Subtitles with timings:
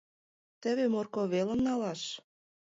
[0.61, 2.01] —Теве Морко велым налаш.